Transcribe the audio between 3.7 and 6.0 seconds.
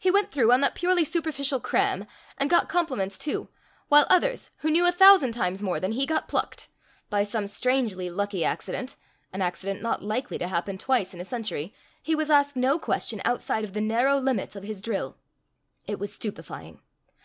while others, who knew a thousand times more than